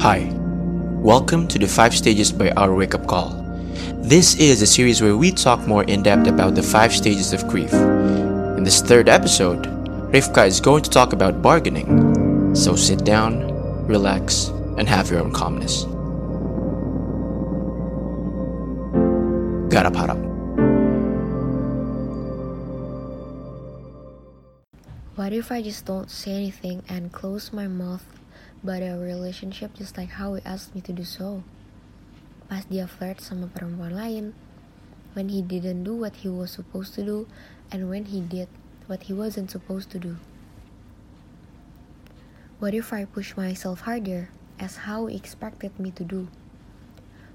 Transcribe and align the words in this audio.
Hi, 0.00 0.30
welcome 1.02 1.48
to 1.48 1.58
the 1.58 1.66
5 1.66 1.92
Stages 1.92 2.30
by 2.30 2.52
Our 2.52 2.72
Wake 2.72 2.94
Up 2.94 3.08
Call. 3.08 3.30
This 3.94 4.36
is 4.36 4.62
a 4.62 4.66
series 4.66 5.02
where 5.02 5.16
we 5.16 5.32
talk 5.32 5.66
more 5.66 5.82
in 5.82 6.04
depth 6.04 6.28
about 6.28 6.54
the 6.54 6.62
5 6.62 6.92
stages 6.92 7.32
of 7.32 7.48
grief. 7.48 7.72
In 7.72 8.62
this 8.62 8.80
third 8.80 9.08
episode, 9.08 9.64
Rivka 10.12 10.46
is 10.46 10.60
going 10.60 10.84
to 10.84 10.90
talk 10.90 11.12
about 11.12 11.42
bargaining. 11.42 12.54
So 12.54 12.76
sit 12.76 13.04
down, 13.04 13.42
relax, 13.88 14.54
and 14.78 14.88
have 14.88 15.10
your 15.10 15.18
own 15.18 15.32
calmness. 15.32 15.82
Garap 19.66 19.98
harap. 19.98 20.22
What 25.16 25.32
if 25.32 25.50
I 25.50 25.60
just 25.60 25.86
don't 25.86 26.08
say 26.08 26.30
anything 26.30 26.84
and 26.88 27.10
close 27.10 27.52
my 27.52 27.66
mouth 27.66 28.06
about 28.62 28.82
our 28.82 28.98
relationship 28.98 29.74
just 29.74 29.96
like 29.96 30.10
how 30.18 30.34
he 30.34 30.42
asked 30.44 30.74
me 30.74 30.80
to 30.82 30.92
do 30.92 31.04
so? 31.04 31.42
Pas 32.48 32.64
dia 32.64 32.88
flirt 32.88 33.20
sama 33.20 33.46
perempuan 33.52 33.92
lain, 33.92 34.24
when 35.12 35.28
he 35.28 35.42
didn't 35.42 35.84
do 35.84 35.94
what 35.94 36.24
he 36.24 36.28
was 36.28 36.50
supposed 36.50 36.94
to 36.94 37.04
do, 37.04 37.28
and 37.70 37.90
when 37.90 38.06
he 38.08 38.20
did 38.20 38.48
what 38.88 39.04
he 39.04 39.12
wasn't 39.12 39.50
supposed 39.50 39.90
to 39.90 39.98
do. 39.98 40.16
What 42.58 42.74
if 42.74 42.90
I 42.92 43.04
push 43.04 43.36
myself 43.36 43.86
harder 43.86 44.30
as 44.58 44.88
how 44.88 45.06
he 45.06 45.14
expected 45.14 45.78
me 45.78 45.92
to 45.94 46.02
do? 46.02 46.26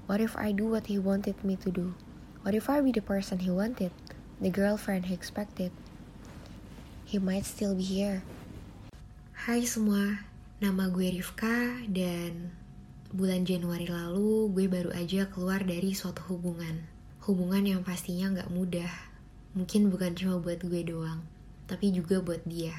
What 0.04 0.20
if 0.20 0.36
I 0.36 0.52
do 0.52 0.66
what 0.66 0.86
he 0.92 0.98
wanted 0.98 1.40
me 1.40 1.56
to 1.64 1.70
do? 1.70 1.94
What 2.42 2.52
if 2.52 2.68
I 2.68 2.82
be 2.82 2.92
the 2.92 3.00
person 3.00 3.40
he 3.40 3.48
wanted, 3.48 3.92
the 4.40 4.50
girlfriend 4.50 5.06
he 5.06 5.14
expected? 5.14 5.72
He 7.06 7.16
might 7.16 7.46
still 7.46 7.74
be 7.74 7.84
here. 7.84 8.20
Hai 9.48 9.64
semua, 9.64 10.28
nama 10.62 10.86
gue 10.86 11.18
Rifka 11.18 11.82
dan 11.90 12.54
bulan 13.10 13.42
Januari 13.42 13.90
lalu 13.90 14.50
gue 14.54 14.66
baru 14.70 14.94
aja 14.94 15.26
keluar 15.26 15.66
dari 15.66 15.94
suatu 15.98 16.22
hubungan. 16.30 16.86
Hubungan 17.26 17.66
yang 17.66 17.82
pastinya 17.82 18.30
gak 18.30 18.54
mudah. 18.54 18.90
Mungkin 19.58 19.90
bukan 19.90 20.14
cuma 20.14 20.38
buat 20.38 20.62
gue 20.62 20.82
doang, 20.86 21.26
tapi 21.66 21.90
juga 21.90 22.22
buat 22.22 22.42
dia. 22.46 22.74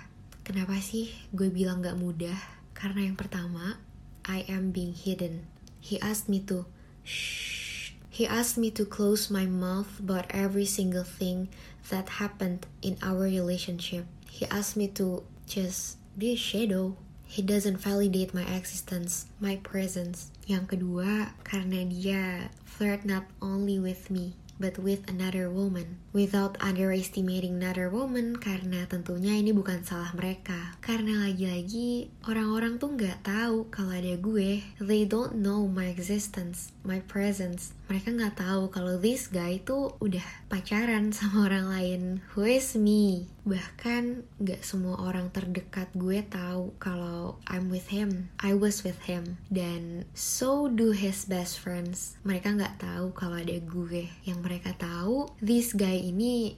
Kenapa 0.48 0.80
sih 0.80 1.12
gue 1.36 1.52
bilang 1.52 1.84
gak 1.84 2.00
mudah? 2.00 2.38
Karena 2.72 3.12
yang 3.12 3.20
pertama, 3.20 3.80
I 4.24 4.48
am 4.48 4.72
being 4.72 4.96
hidden. 4.96 5.48
He 5.84 6.00
asked 6.00 6.32
me 6.32 6.40
to 6.48 6.68
shh. 7.04 7.96
He 8.08 8.24
asked 8.24 8.56
me 8.56 8.72
to 8.80 8.88
close 8.88 9.28
my 9.28 9.44
mouth 9.44 10.00
about 10.00 10.32
every 10.32 10.64
single 10.64 11.04
thing 11.04 11.52
that 11.92 12.24
happened 12.24 12.64
in 12.80 12.96
our 13.04 13.28
relationship. 13.28 14.08
He 14.32 14.48
asked 14.48 14.80
me 14.80 14.88
to 14.96 15.28
just 15.44 16.00
be 16.16 16.32
a 16.32 16.40
shadow. 16.40 16.96
He 17.26 17.42
doesn't 17.42 17.82
validate 17.82 18.34
my 18.34 18.46
existence, 18.48 19.26
my 19.42 19.58
presence. 19.66 20.32
Yang 20.46 20.78
kedua, 20.78 21.34
karena 21.42 21.84
dia 21.84 22.54
flirt 22.64 23.04
not 23.04 23.26
only 23.42 23.82
with 23.82 24.14
me, 24.14 24.38
but 24.60 24.80
with 24.80 25.04
another 25.08 25.52
woman. 25.52 26.00
Without 26.16 26.56
underestimating 26.64 27.60
another 27.60 27.92
woman 27.92 28.40
karena 28.40 28.88
tentunya 28.88 29.36
ini 29.36 29.52
bukan 29.52 29.84
salah 29.84 30.16
mereka. 30.16 30.80
Karena 30.80 31.28
lagi-lagi 31.28 32.08
orang-orang 32.24 32.80
tuh 32.80 32.96
nggak 32.96 33.28
tahu 33.28 33.68
kalau 33.68 33.92
ada 33.92 34.16
gue. 34.16 34.64
They 34.80 35.04
don't 35.04 35.44
know 35.44 35.68
my 35.68 35.92
existence 35.92 36.72
my 36.86 37.02
presence. 37.04 37.76
Mereka 37.92 38.16
nggak 38.16 38.40
tahu 38.40 38.72
kalau 38.72 38.96
this 39.02 39.28
guy 39.28 39.60
tuh 39.60 39.98
udah 40.00 40.24
pacaran 40.48 41.12
sama 41.12 41.52
orang 41.52 41.68
lain. 41.68 42.02
Who 42.34 42.48
is 42.48 42.78
me 42.78 43.35
bahkan 43.46 44.26
gak 44.42 44.66
semua 44.66 44.98
orang 45.00 45.30
terdekat 45.30 45.88
gue 45.94 46.26
tahu 46.26 46.74
kalau 46.82 47.38
I'm 47.46 47.70
with 47.70 47.94
him. 47.94 48.34
I 48.42 48.58
was 48.58 48.82
with 48.82 49.06
him. 49.06 49.38
Dan 49.54 50.10
so 50.18 50.66
do 50.66 50.92
his 50.92 51.30
best 51.30 51.62
friends. 51.62 52.18
Mereka 52.26 52.58
nggak 52.58 52.82
tahu 52.82 53.14
kalau 53.14 53.38
ada 53.38 53.56
gue. 53.56 54.10
Yang 54.26 54.40
mereka 54.42 54.74
tahu 54.76 55.30
this 55.40 55.78
guy 55.78 56.02
ini 56.02 56.58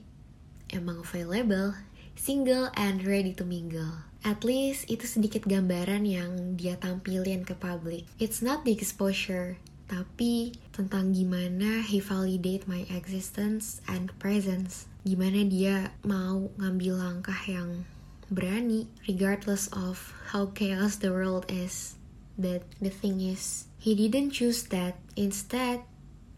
emang 0.72 1.04
available 1.04 1.76
single 2.18 2.68
and 2.74 3.06
ready 3.06 3.30
to 3.30 3.46
mingle. 3.46 4.02
At 4.26 4.42
least 4.42 4.90
itu 4.90 5.06
sedikit 5.06 5.46
gambaran 5.46 6.02
yang 6.02 6.58
dia 6.58 6.74
tampilin 6.74 7.46
ke 7.46 7.54
publik. 7.54 8.10
It's 8.18 8.42
not 8.42 8.66
the 8.66 8.74
exposure, 8.74 9.62
tapi 9.88 10.52
tentang 10.70 11.16
gimana 11.16 11.80
he 11.80 11.98
validate 11.98 12.68
my 12.68 12.84
existence 12.92 13.80
and 13.88 14.12
presence. 14.20 14.84
Gimana 15.02 15.48
dia 15.48 15.96
mau 16.04 16.52
ngambil 16.60 17.00
langkah 17.00 17.40
yang 17.48 17.88
berani 18.28 18.84
regardless 19.08 19.72
of 19.72 20.12
how 20.30 20.52
chaos 20.52 21.00
the 21.00 21.08
world 21.08 21.48
is. 21.48 21.96
But 22.36 22.68
the 22.78 22.92
thing 22.92 23.24
is 23.24 23.66
he 23.80 23.96
didn't 23.96 24.36
choose 24.36 24.68
that. 24.70 25.00
Instead 25.16 25.82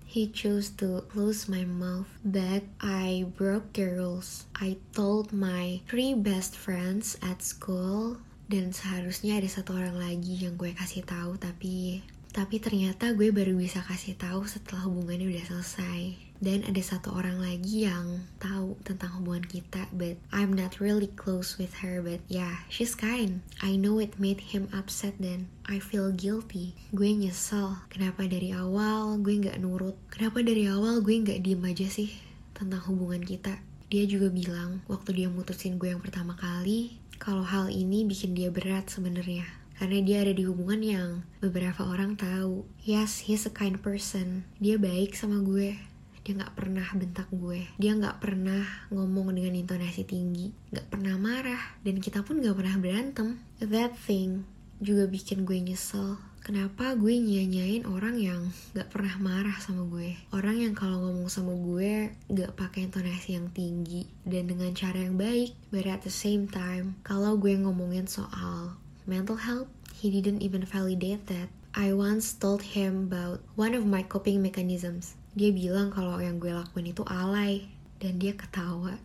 he 0.06 0.26
chose 0.26 0.70
to 0.82 1.06
close 1.10 1.50
my 1.50 1.66
mouth. 1.66 2.10
But 2.22 2.66
I 2.78 3.30
broke 3.34 3.74
the 3.74 3.90
rules. 3.98 4.46
I 4.58 4.78
told 4.94 5.34
my 5.34 5.82
three 5.90 6.14
best 6.14 6.58
friends 6.58 7.18
at 7.22 7.42
school 7.42 8.22
dan 8.50 8.74
seharusnya 8.74 9.38
ada 9.38 9.46
satu 9.46 9.78
orang 9.78 9.94
lagi 9.94 10.42
yang 10.42 10.58
gue 10.58 10.74
kasih 10.74 11.06
tahu 11.06 11.38
tapi 11.38 12.02
tapi 12.30 12.62
ternyata 12.62 13.10
gue 13.10 13.34
baru 13.34 13.58
bisa 13.58 13.82
kasih 13.82 14.14
tahu 14.14 14.46
setelah 14.46 14.86
hubungannya 14.86 15.34
udah 15.34 15.44
selesai. 15.50 16.30
Dan 16.40 16.64
ada 16.64 16.80
satu 16.80 17.12
orang 17.12 17.36
lagi 17.36 17.84
yang 17.84 18.24
tahu 18.40 18.72
tentang 18.80 19.20
hubungan 19.20 19.44
kita 19.44 19.84
but 19.92 20.16
I'm 20.32 20.56
not 20.56 20.80
really 20.80 21.12
close 21.12 21.60
with 21.60 21.84
her 21.84 22.00
but 22.00 22.24
yeah 22.32 22.64
she's 22.72 22.96
kind. 22.96 23.44
I 23.60 23.76
know 23.76 24.00
it 24.00 24.16
made 24.16 24.40
him 24.40 24.72
upset 24.72 25.20
dan 25.20 25.52
I 25.68 25.84
feel 25.84 26.08
guilty. 26.08 26.72
Gue 26.96 27.12
nyesel. 27.12 27.76
Kenapa 27.92 28.24
dari 28.24 28.56
awal 28.56 29.20
gue 29.20 29.36
nggak 29.36 29.60
nurut? 29.60 30.00
Kenapa 30.08 30.40
dari 30.40 30.64
awal 30.64 31.04
gue 31.04 31.12
nggak 31.12 31.44
diem 31.44 31.60
aja 31.66 31.92
sih 31.92 32.08
tentang 32.56 32.88
hubungan 32.88 33.20
kita? 33.20 33.60
Dia 33.92 34.08
juga 34.08 34.32
bilang 34.32 34.80
waktu 34.88 35.12
dia 35.12 35.28
mutusin 35.28 35.76
gue 35.76 35.92
yang 35.92 36.00
pertama 36.00 36.40
kali 36.40 36.96
kalau 37.20 37.44
hal 37.44 37.68
ini 37.68 38.08
bikin 38.08 38.32
dia 38.32 38.48
berat 38.48 38.88
sebenarnya 38.88 39.59
karena 39.80 40.04
dia 40.04 40.20
ada 40.20 40.36
di 40.36 40.44
hubungan 40.44 40.84
yang 40.84 41.10
beberapa 41.40 41.88
orang 41.88 42.12
tahu. 42.20 42.68
Yes, 42.84 43.24
he's 43.24 43.48
a 43.48 43.52
kind 43.56 43.80
person. 43.80 44.44
Dia 44.60 44.76
baik 44.76 45.16
sama 45.16 45.40
gue. 45.40 45.80
Dia 46.20 46.36
nggak 46.36 46.52
pernah 46.52 46.84
bentak 46.92 47.32
gue. 47.32 47.64
Dia 47.80 47.96
nggak 47.96 48.20
pernah 48.20 48.60
ngomong 48.92 49.32
dengan 49.32 49.56
intonasi 49.56 50.04
tinggi. 50.04 50.52
Nggak 50.68 50.92
pernah 50.92 51.16
marah. 51.16 51.80
Dan 51.80 51.96
kita 51.96 52.20
pun 52.20 52.44
nggak 52.44 52.60
pernah 52.60 52.76
berantem. 52.76 53.40
That 53.64 53.96
thing 53.96 54.44
juga 54.84 55.08
bikin 55.08 55.48
gue 55.48 55.56
nyesel. 55.56 56.20
Kenapa 56.40 56.96
gue 56.96 57.20
nyanyain 57.20 57.84
orang 57.84 58.16
yang 58.16 58.48
gak 58.72 58.88
pernah 58.88 59.12
marah 59.20 59.60
sama 59.60 59.84
gue? 59.84 60.16
Orang 60.32 60.56
yang 60.56 60.72
kalau 60.72 61.04
ngomong 61.04 61.28
sama 61.28 61.52
gue 61.52 62.16
gak 62.32 62.56
pakai 62.56 62.88
intonasi 62.88 63.36
yang 63.36 63.52
tinggi 63.52 64.08
Dan 64.24 64.48
dengan 64.48 64.72
cara 64.72 65.04
yang 65.04 65.20
baik 65.20 65.52
But 65.68 65.84
at 65.84 66.00
the 66.00 66.08
same 66.08 66.48
time 66.48 66.96
Kalau 67.04 67.36
gue 67.36 67.52
ngomongin 67.60 68.08
soal 68.08 68.79
mental 69.06 69.36
health 69.36 69.68
He 70.00 70.08
didn't 70.08 70.40
even 70.40 70.64
validate 70.64 71.28
that 71.28 71.52
I 71.76 71.92
once 71.92 72.32
told 72.32 72.72
him 72.72 73.12
about 73.12 73.44
one 73.52 73.76
of 73.76 73.84
my 73.84 74.00
coping 74.00 74.40
mechanisms. 74.40 75.12
Dia 75.36 75.52
bilang 75.52 75.92
kalau 75.92 76.16
yang 76.16 76.40
gue 76.40 76.48
lakuin 76.48 76.88
itu 76.88 77.04
alay 77.04 77.68
dan 78.00 78.16
dia 78.16 78.32
ketawa. 78.32 78.96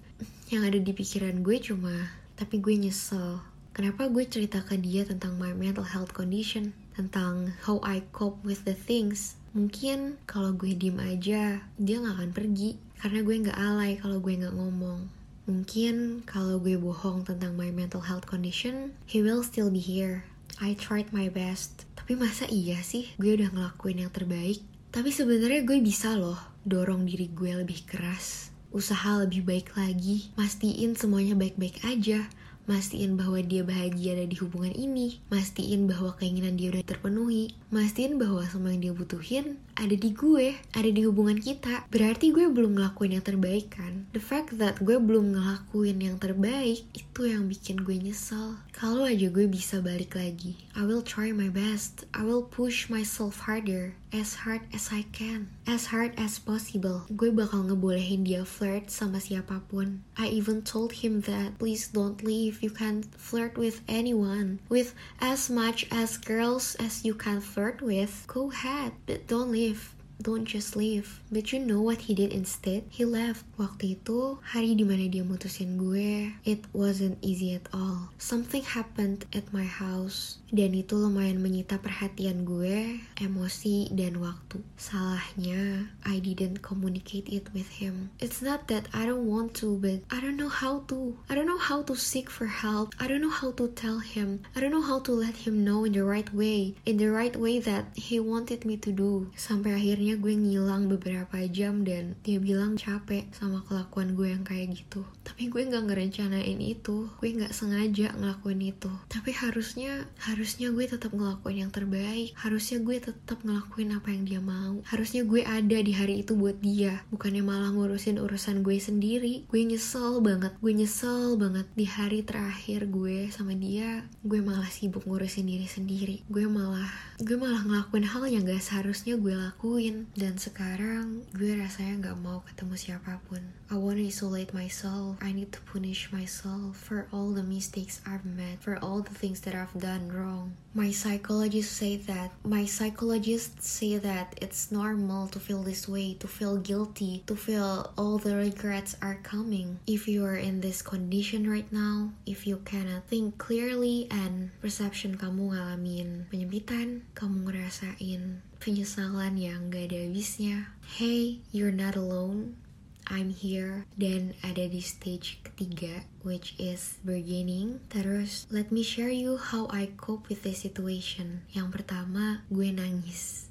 Yang 0.47 0.63
ada 0.71 0.79
di 0.79 0.91
pikiran 0.95 1.43
gue 1.43 1.59
cuma 1.59 2.15
tapi 2.39 2.63
gue 2.63 2.79
nyesel. 2.79 3.43
Kenapa 3.75 4.07
gue 4.07 4.23
cerita 4.23 4.63
ke 4.63 4.79
dia 4.79 5.03
tentang 5.03 5.35
my 5.35 5.51
mental 5.51 5.83
health 5.83 6.15
condition? 6.15 6.71
Tentang 6.95 7.51
how 7.67 7.83
I 7.83 8.07
cope 8.15 8.39
with 8.47 8.63
the 8.63 8.71
things? 8.71 9.35
Mungkin 9.51 10.15
kalau 10.23 10.55
gue 10.55 10.71
diem 10.79 10.95
aja 11.03 11.59
dia 11.75 11.95
gak 11.99 12.23
akan 12.23 12.31
pergi. 12.31 12.79
Karena 13.03 13.19
gue 13.19 13.35
gak 13.51 13.59
alay 13.59 13.99
kalau 13.99 14.23
gue 14.23 14.31
gak 14.31 14.55
ngomong 14.55 15.11
mungkin 15.45 16.25
kalau 16.25 16.57
gue 16.57 16.73
bohong 16.77 17.21
tentang 17.21 17.53
my 17.53 17.69
mental 17.69 18.01
health 18.01 18.25
condition 18.25 18.97
he 19.05 19.21
will 19.21 19.45
still 19.45 19.69
be 19.69 19.81
here. 19.81 20.25
I 20.57 20.73
tried 20.73 21.11
my 21.11 21.29
best. 21.29 21.85
Tapi 21.93 22.17
masa 22.17 22.49
iya 22.49 22.81
sih 22.81 23.13
gue 23.17 23.37
udah 23.37 23.53
ngelakuin 23.53 24.05
yang 24.05 24.13
terbaik? 24.13 24.61
Tapi 24.89 25.13
sebenarnya 25.13 25.61
gue 25.67 25.77
bisa 25.83 26.15
loh 26.15 26.39
dorong 26.65 27.05
diri 27.05 27.29
gue 27.29 27.51
lebih 27.61 27.85
keras, 27.85 28.49
usaha 28.73 29.21
lebih 29.21 29.45
baik 29.45 29.77
lagi, 29.77 30.33
mastiin 30.33 30.97
semuanya 30.97 31.37
baik-baik 31.37 31.83
aja, 31.85 32.25
mastiin 32.65 33.17
bahwa 33.17 33.41
dia 33.41 33.61
bahagia 33.61 34.17
ada 34.17 34.25
di 34.25 34.37
hubungan 34.41 34.73
ini, 34.73 35.21
mastiin 35.29 35.85
bahwa 35.85 36.17
keinginan 36.17 36.57
dia 36.57 36.73
udah 36.73 36.85
terpenuhi, 36.85 37.53
mastiin 37.69 38.17
bahwa 38.17 38.41
semua 38.49 38.73
yang 38.73 38.91
dia 38.91 38.93
butuhin 38.93 39.57
ada 39.75 39.91
di 39.91 40.15
gue, 40.15 40.55
ada 40.71 40.89
di 40.89 41.01
hubungan 41.03 41.35
kita. 41.37 41.85
Berarti 41.91 42.31
gue 42.31 42.47
belum 42.47 42.79
ngelakuin 42.79 43.19
yang 43.19 43.25
terbaik 43.25 43.75
kan? 43.75 44.07
The 44.15 44.23
fact 44.23 44.55
that 44.57 44.79
gue 44.79 44.95
belum 44.97 45.35
ngelakuin 45.35 45.99
yang 45.99 46.17
terbaik 46.17 46.87
itu 46.95 47.21
yang 47.27 47.51
bikin 47.51 47.83
gue 47.83 47.99
nyesel. 47.99 48.55
Kalau 48.71 49.03
aja 49.03 49.27
gue 49.27 49.45
bisa 49.45 49.83
balik 49.83 50.15
lagi, 50.15 50.55
I 50.73 50.87
will 50.87 51.03
try 51.03 51.35
my 51.35 51.51
best. 51.51 52.07
I 52.15 52.23
will 52.23 52.43
push 52.43 52.87
myself 52.87 53.43
harder 53.45 53.99
as 54.15 54.47
hard 54.47 54.61
as 54.71 54.89
I 54.91 55.03
can, 55.11 55.51
as 55.67 55.91
hard 55.91 56.15
as 56.15 56.39
possible. 56.39 57.03
Gue 57.11 57.35
bakal 57.35 57.67
ngebolehin 57.67 58.23
dia 58.23 58.47
flirt 58.47 58.87
sama 58.87 59.19
siapapun. 59.19 60.07
I 60.15 60.31
even 60.31 60.63
told 60.63 61.03
him 61.03 61.27
that 61.27 61.59
please 61.59 61.91
don't 61.91 62.23
leave. 62.23 62.63
You 62.63 62.71
can 62.71 63.03
flirt 63.19 63.59
with 63.59 63.83
anyone, 63.91 64.63
with 64.71 64.95
as 65.19 65.51
much 65.51 65.83
as 65.91 66.15
girls 66.15 66.79
as 66.79 67.03
you 67.03 67.11
can 67.11 67.43
flirt 67.43 67.83
with. 67.83 68.23
Go 68.31 68.51
ahead, 68.51 68.95
but 69.03 69.27
don't 69.27 69.51
leave. 69.51 69.94
Don't 70.21 70.47
just 70.47 70.75
leave. 70.75 71.19
But 71.31 71.51
you 71.51 71.59
know 71.59 71.81
what 71.81 72.07
he 72.07 72.15
did 72.15 72.31
instead? 72.31 72.87
He 72.87 73.03
left. 73.03 73.43
Waktu 73.59 73.99
itu, 73.99 74.39
hari 74.43 74.75
di 74.75 74.87
mana 74.87 75.07
dia 75.07 75.23
mutusin 75.27 75.75
gue, 75.75 76.31
it 76.47 76.63
wasn't 76.71 77.19
easy 77.19 77.55
at 77.55 77.67
all. 77.75 78.11
Something 78.19 78.63
happened 78.63 79.27
at 79.35 79.47
my 79.51 79.67
house. 79.67 80.39
Dan 80.55 80.71
itu 80.71 80.95
lumayan 80.95 81.43
menyita 81.43 81.81
perhatian 81.83 82.47
gue, 82.47 83.03
emosi, 83.19 83.91
dan 83.91 84.23
waktu. 84.23 84.63
Salahnya, 84.79 85.91
I 86.07 86.23
didn't 86.23 86.63
communicate 86.63 87.27
it 87.27 87.51
with 87.51 87.67
him. 87.83 88.13
It's 88.23 88.39
not 88.39 88.71
that 88.71 88.87
I 88.95 89.03
don't 89.03 89.27
want 89.27 89.51
to, 89.59 89.75
but 89.81 89.99
I 90.07 90.23
don't 90.23 90.39
know 90.39 90.51
how 90.51 90.87
to. 90.87 91.19
I 91.27 91.35
don't 91.35 91.49
know 91.49 91.59
how 91.59 91.83
to 91.83 91.97
seek 91.97 92.31
for 92.31 92.47
help. 92.47 92.95
I 93.01 93.11
don't 93.11 93.19
know 93.19 93.33
how 93.33 93.51
to 93.59 93.67
tell 93.75 93.99
him. 93.99 94.47
I 94.55 94.63
don't 94.63 94.71
know 94.71 94.85
how 94.85 95.03
to 95.03 95.11
let 95.11 95.43
him 95.43 95.67
know 95.67 95.83
in 95.83 95.91
the 95.91 96.07
right 96.07 96.31
way. 96.31 96.79
In 96.87 96.95
the 96.95 97.11
right 97.11 97.35
way 97.35 97.59
that 97.59 97.91
he 97.97 98.21
wanted 98.21 98.63
me 98.63 98.79
to 98.79 98.95
do. 98.95 99.27
Sampai 99.35 99.75
akhirnya 99.75 100.04
akhirnya 100.05 100.21
gue 100.21 100.37
ngilang 100.37 100.83
beberapa 100.85 101.37
jam 101.49 101.81
dan 101.81 102.13
dia 102.21 102.37
bilang 102.37 102.77
capek 102.77 103.25
sama 103.33 103.65
kelakuan 103.65 104.13
gue 104.13 104.37
yang 104.37 104.45
kayak 104.45 104.77
gitu. 104.77 105.01
Tapi 105.25 105.49
gue 105.49 105.65
nggak 105.65 105.81
ngerencanain 105.81 106.61
itu. 106.61 107.09
Gue 107.17 107.33
nggak 107.33 107.49
sengaja 107.49 108.13
ngelakuin 108.13 108.69
itu. 108.69 108.93
Tapi 109.09 109.33
harusnya 109.33 110.05
harusnya 110.21 110.69
gue 110.69 110.85
tetap 110.85 111.09
ngelakuin 111.09 111.65
yang 111.65 111.73
terbaik. 111.73 112.37
Harusnya 112.37 112.85
gue 112.85 113.01
tetap 113.01 113.41
ngelakuin 113.41 113.97
apa 113.97 114.13
yang 114.13 114.29
dia 114.29 114.41
mau. 114.45 114.77
Harusnya 114.85 115.25
gue 115.25 115.41
ada 115.41 115.77
di 115.81 115.89
hari 115.97 116.21
itu 116.21 116.37
buat 116.37 116.61
dia. 116.61 117.01
Bukannya 117.09 117.41
malah 117.41 117.73
ngurusin 117.73 118.21
urusan 118.21 118.61
gue 118.61 118.77
sendiri. 118.77 119.49
Gue 119.49 119.65
nyesel 119.65 120.21
banget. 120.21 120.53
Gue 120.61 120.77
nyesel 120.77 121.33
banget 121.41 121.65
di 121.73 121.89
hari 121.89 122.21
terakhir 122.21 122.85
gue 122.93 123.33
sama 123.33 123.57
dia. 123.57 124.05
Gue 124.21 124.37
malah 124.45 124.69
sibuk 124.69 125.09
ngurusin 125.09 125.49
diri 125.49 125.65
sendiri. 125.65 126.21
Gue 126.29 126.45
malah 126.45 126.93
gue 127.15 127.39
malah 127.39 127.63
ngelakuin 127.63 128.05
hal 128.11 128.27
yang 128.27 128.43
gak 128.43 128.59
seharusnya 128.59 129.15
gue 129.15 129.31
lakuin 129.31 129.94
dan 130.19 130.35
sekarang 130.35 131.23
gue 131.31 131.55
rasanya 131.55 132.11
gak 132.11 132.19
mau 132.19 132.43
ketemu 132.43 132.75
siapa 132.75 133.23
pun. 133.31 133.39
I 133.71 133.79
wanna 133.79 134.03
isolate 134.03 134.51
myself. 134.51 135.15
I 135.23 135.31
need 135.31 135.55
to 135.55 135.61
punish 135.63 136.11
myself 136.11 136.75
for 136.75 137.07
all 137.15 137.31
the 137.31 137.45
mistakes 137.45 138.03
I've 138.03 138.27
made, 138.27 138.59
for 138.59 138.75
all 138.83 138.99
the 138.99 139.15
things 139.15 139.39
that 139.47 139.55
I've 139.55 139.75
done 139.77 140.11
wrong. 140.11 140.59
My 140.75 140.91
psychologist 140.91 141.71
say 141.71 141.95
that 142.03 142.35
my 142.43 142.67
psychologist 142.67 143.63
say 143.63 143.95
that 143.95 144.35
it's 144.43 144.75
normal 144.75 145.31
to 145.31 145.39
feel 145.39 145.63
this 145.63 145.87
way, 145.87 146.19
to 146.19 146.27
feel 146.27 146.59
guilty, 146.59 147.23
to 147.31 147.35
feel 147.39 147.95
all 147.95 148.19
the 148.19 148.35
regrets 148.35 148.91
are 149.01 149.23
coming. 149.23 149.79
If 149.87 150.03
you 150.11 150.27
are 150.27 150.35
in 150.35 150.59
this 150.59 150.83
condition 150.83 151.47
right 151.49 151.71
now, 151.71 152.11
if 152.27 152.43
you 152.45 152.59
cannot 152.67 153.07
think 153.07 153.39
clearly 153.39 154.11
and 154.11 154.51
perception 154.59 155.15
kamu 155.15 155.55
ngalamin 155.55 156.27
penyempitan, 156.27 157.07
kamu 157.15 157.47
ngerasain 157.47 158.43
penyesalan 158.59 159.39
yang 159.39 159.71
gak 159.71 159.95
ada 159.95 160.11
habisnya. 160.11 160.75
Hey, 160.99 161.39
you're 161.55 161.71
not 161.71 161.95
alone. 161.95 162.59
I'm 163.05 163.29
here 163.29 163.85
dan 164.01 164.33
ada 164.41 164.65
di 164.65 164.81
stage 164.81 165.37
ketiga 165.45 166.09
which 166.25 166.57
is 166.57 166.97
beginning 167.05 167.77
terus 167.93 168.49
let 168.49 168.73
me 168.73 168.81
share 168.81 169.13
you 169.13 169.37
how 169.37 169.69
I 169.69 169.93
cope 169.93 170.25
with 170.25 170.41
this 170.41 170.65
situation. 170.65 171.45
Yang 171.53 171.81
pertama 171.81 172.41
gue 172.49 172.73
nangis. 172.73 173.49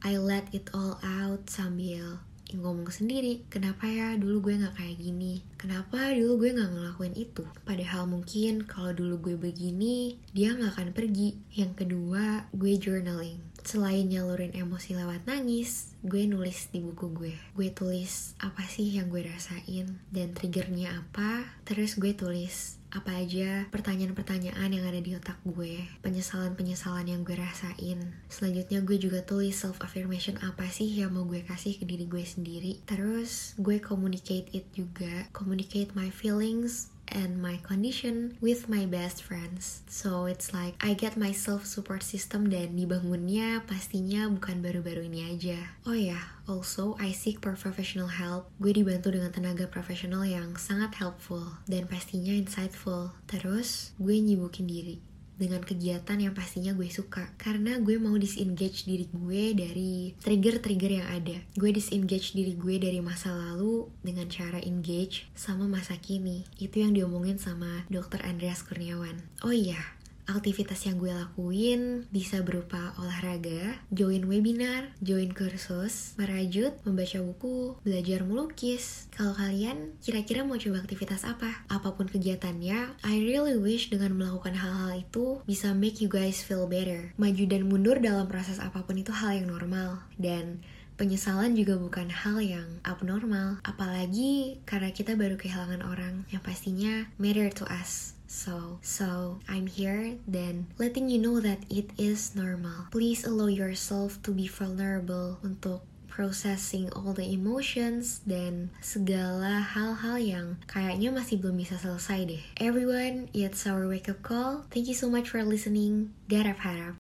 I 0.00 0.16
let 0.16 0.52
it 0.56 0.72
all 0.72 1.00
out 1.04 1.48
sambil 1.52 2.24
ngomong 2.54 2.92
sendiri 2.92 3.42
kenapa 3.50 3.88
ya 3.90 4.14
dulu 4.14 4.48
gue 4.48 4.54
nggak 4.60 4.76
kayak 4.76 4.96
gini? 5.00 5.42
Kenapa 5.60 6.12
dulu 6.12 6.44
gue 6.44 6.50
nggak 6.56 6.70
ngelakuin 6.72 7.14
itu? 7.16 7.44
Padahal 7.64 8.08
mungkin 8.08 8.64
kalau 8.64 8.92
dulu 8.96 9.32
gue 9.32 9.36
begini 9.36 10.16
dia 10.32 10.56
nggak 10.56 10.80
akan 10.80 10.90
pergi. 10.96 11.36
Yang 11.52 11.84
kedua 11.84 12.48
gue 12.56 12.72
journaling 12.80 13.53
Selain 13.64 14.04
nyalurin 14.04 14.52
emosi 14.52 14.92
lewat 14.92 15.24
nangis, 15.24 15.96
gue 16.04 16.28
nulis 16.28 16.68
di 16.68 16.84
buku 16.84 17.08
gue. 17.16 17.32
Gue 17.56 17.72
tulis 17.72 18.36
apa 18.36 18.60
sih 18.68 18.92
yang 18.92 19.08
gue 19.08 19.24
rasain 19.24 19.88
dan 20.12 20.36
triggernya 20.36 21.00
apa. 21.00 21.48
Terus 21.64 21.96
gue 21.96 22.12
tulis 22.12 22.76
apa 22.94 23.10
aja 23.18 23.66
pertanyaan-pertanyaan 23.74 24.70
yang 24.70 24.84
ada 24.86 25.00
di 25.02 25.16
otak 25.18 25.40
gue, 25.42 25.82
penyesalan-penyesalan 26.04 27.10
yang 27.10 27.26
gue 27.26 27.34
rasain. 27.34 27.98
Selanjutnya 28.30 28.84
gue 28.84 29.00
juga 29.00 29.24
tulis 29.26 29.56
self 29.56 29.82
affirmation 29.82 30.38
apa 30.44 30.70
sih 30.70 30.86
yang 30.86 31.10
mau 31.16 31.26
gue 31.26 31.42
kasih 31.42 31.74
ke 31.80 31.88
diri 31.88 32.06
gue 32.06 32.22
sendiri. 32.22 32.84
Terus 32.86 33.58
gue 33.58 33.82
communicate 33.82 34.46
it 34.54 34.68
juga, 34.76 35.26
communicate 35.34 35.90
my 35.96 36.12
feelings 36.12 36.93
and 37.08 37.40
my 37.40 37.60
condition 37.62 38.36
with 38.40 38.68
my 38.68 38.86
best 38.86 39.22
friends. 39.22 39.82
So 39.88 40.26
it's 40.26 40.52
like 40.52 40.74
I 40.80 40.94
get 40.94 41.16
myself 41.16 41.64
support 41.64 42.02
system 42.02 42.50
dan 42.52 42.76
dibangunnya 42.76 43.64
pastinya 43.64 44.28
bukan 44.28 44.60
baru-baru 44.60 45.08
ini 45.08 45.32
aja. 45.32 45.58
Oh 45.88 45.96
ya, 45.96 46.18
yeah, 46.18 46.24
also 46.44 46.98
I 47.00 47.16
seek 47.16 47.40
for 47.40 47.56
professional 47.56 48.10
help. 48.10 48.50
Gue 48.58 48.76
dibantu 48.76 49.14
dengan 49.14 49.32
tenaga 49.32 49.70
profesional 49.70 50.26
yang 50.26 50.58
sangat 50.60 50.98
helpful 50.98 51.60
dan 51.70 51.88
pastinya 51.88 52.34
insightful. 52.34 53.14
Terus 53.30 53.96
gue 53.96 54.16
nyibukin 54.18 54.68
diri 54.68 55.13
dengan 55.40 55.62
kegiatan 55.62 56.18
yang 56.18 56.34
pastinya 56.36 56.72
gue 56.74 56.86
suka. 56.90 57.30
Karena 57.40 57.78
gue 57.82 57.98
mau 57.98 58.14
disengage 58.14 58.86
diri 58.86 59.06
gue 59.10 59.54
dari 59.56 60.14
trigger-trigger 60.22 60.92
yang 61.02 61.08
ada. 61.08 61.36
Gue 61.58 61.70
disengage 61.74 62.34
diri 62.34 62.54
gue 62.54 62.76
dari 62.78 63.00
masa 63.02 63.34
lalu 63.34 63.90
dengan 64.04 64.30
cara 64.30 64.62
engage 64.62 65.26
sama 65.34 65.66
masa 65.66 65.98
kini. 65.98 66.46
Itu 66.58 66.82
yang 66.82 66.94
diomongin 66.94 67.40
sama 67.40 67.86
dokter 67.90 68.22
Andreas 68.22 68.62
Kurniawan. 68.62 69.18
Oh 69.42 69.54
iya 69.54 69.80
Aktivitas 70.24 70.88
yang 70.88 70.96
gue 70.96 71.12
lakuin 71.12 72.08
bisa 72.08 72.40
berupa 72.40 72.96
olahraga, 72.96 73.76
join 73.92 74.24
webinar, 74.24 74.88
join 75.04 75.28
kursus, 75.36 76.16
merajut, 76.16 76.72
membaca 76.88 77.20
buku, 77.20 77.76
belajar 77.84 78.24
melukis. 78.24 79.04
Kalau 79.12 79.36
kalian 79.36 79.92
kira-kira 80.00 80.40
mau 80.40 80.56
coba 80.56 80.80
aktivitas 80.80 81.28
apa? 81.28 81.68
Apa 81.68 81.92
pun 81.92 82.08
kegiatannya, 82.08 83.04
I 83.04 83.14
really 83.20 83.60
wish 83.60 83.92
dengan 83.92 84.16
melakukan 84.16 84.56
hal-hal 84.56 85.04
itu 85.04 85.44
bisa 85.44 85.76
make 85.76 86.00
you 86.00 86.08
guys 86.08 86.40
feel 86.40 86.64
better. 86.64 87.12
Maju 87.20 87.44
dan 87.44 87.68
mundur 87.68 88.00
dalam 88.00 88.24
proses 88.24 88.56
apa 88.56 88.80
pun 88.80 88.96
itu 88.96 89.12
hal 89.12 89.36
yang 89.36 89.52
normal. 89.52 90.08
Dan 90.16 90.64
penyesalan 90.96 91.58
juga 91.58 91.74
bukan 91.76 92.08
hal 92.08 92.38
yang 92.40 92.68
abnormal, 92.86 93.58
apalagi 93.66 94.62
karena 94.64 94.94
kita 94.94 95.18
baru 95.18 95.34
kehilangan 95.34 95.82
orang 95.82 96.24
yang 96.30 96.40
pastinya 96.40 97.10
matter 97.20 97.50
to 97.50 97.66
us. 97.66 98.13
So, 98.34 98.82
so 98.82 99.38
I'm 99.46 99.70
here 99.70 100.18
then 100.26 100.66
letting 100.74 101.06
you 101.06 101.22
know 101.22 101.38
that 101.38 101.62
it 101.70 101.94
is 101.94 102.34
normal. 102.34 102.90
Please 102.90 103.22
allow 103.22 103.46
yourself 103.46 104.18
to 104.26 104.34
be 104.34 104.50
vulnerable 104.50 105.38
untuk 105.46 105.86
processing 106.10 106.90
all 106.98 107.14
the 107.14 107.26
emotions 107.30 108.22
dan 108.26 108.74
segala 108.82 109.62
hal-hal 109.62 110.18
yang 110.18 110.46
kayaknya 110.66 111.14
masih 111.14 111.38
belum 111.38 111.62
bisa 111.62 111.78
selesai 111.78 112.26
deh. 112.26 112.42
Everyone, 112.58 113.30
it's 113.30 113.66
our 113.70 113.86
wake 113.86 114.10
up 114.10 114.22
call. 114.26 114.66
Thank 114.74 114.90
you 114.90 114.98
so 114.98 115.06
much 115.06 115.30
for 115.30 115.42
listening. 115.46 116.10
Garap 116.26 116.62
harap. 116.66 117.03